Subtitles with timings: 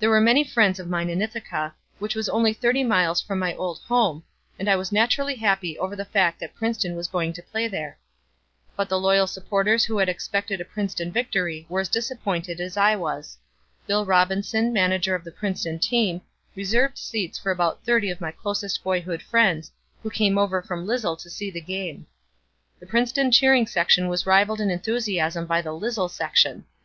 [0.00, 3.54] There were many friends of mine in Ithaca, which was only thirty miles from my
[3.54, 4.24] old home,
[4.58, 7.96] and I was naturally happy over the fact that Princeton was going to play there.
[8.74, 12.96] But the loyal supporters who had expected a Princeton victory were as disappointed as I
[12.96, 13.38] was.
[13.86, 16.22] Bill Robinson, manager of the Princeton team,
[16.56, 19.70] reserved seats for about thirty of my closest boyhood friends
[20.02, 22.08] who came over from Lisle to see the game.
[22.80, 26.64] The Princeton cheering section was rivalled in enthusiasm by the "Lisle section."